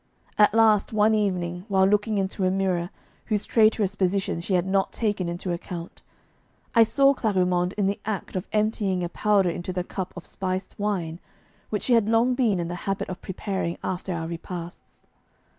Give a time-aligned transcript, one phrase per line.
[0.39, 2.89] At last one evening, while looking into a mirror
[3.27, 6.01] whose traitorous position she had not taken into account,
[6.73, 10.79] I saw Clarimonde in the act of emptying a powder into the cup of spiced
[10.79, 11.19] wine
[11.69, 15.05] which she had long been in the habit of preparing after our repasts.